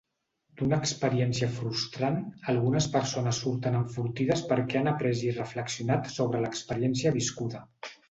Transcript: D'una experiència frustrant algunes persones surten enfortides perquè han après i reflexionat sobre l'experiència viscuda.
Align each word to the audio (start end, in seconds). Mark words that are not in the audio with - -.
D'una 0.61 0.77
experiència 0.83 1.49
frustrant 1.57 2.17
algunes 2.55 2.89
persones 2.97 3.43
surten 3.45 3.79
enfortides 3.83 4.45
perquè 4.55 4.83
han 4.83 4.93
après 4.95 5.25
i 5.31 5.37
reflexionat 5.39 6.15
sobre 6.19 6.47
l'experiència 6.49 7.17
viscuda. 7.23 7.67